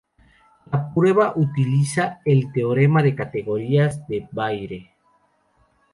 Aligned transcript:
La 0.71 0.91
prueba 0.93 1.33
utiliza 1.35 2.21
el 2.25 2.51
Teorema 2.51 3.03
de 3.03 3.13
categorías 3.13 4.07
de 4.07 4.27
Baire. 4.31 4.95